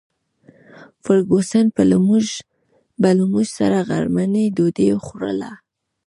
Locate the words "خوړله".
5.05-5.51